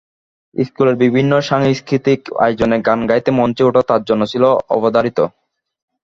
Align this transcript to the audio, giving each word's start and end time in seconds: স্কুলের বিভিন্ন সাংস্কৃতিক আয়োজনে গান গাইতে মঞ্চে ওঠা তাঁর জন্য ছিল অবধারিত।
স্কুলের 0.55 0.95
বিভিন্ন 1.03 1.31
সাংস্কৃতিক 1.49 2.19
আয়োজনে 2.39 2.77
গান 2.87 2.99
গাইতে 3.09 3.29
মঞ্চে 3.39 3.63
ওঠা 3.65 3.81
তাঁর 3.89 4.01
জন্য 4.09 4.23
ছিল 4.31 4.43
অবধারিত। 4.75 5.19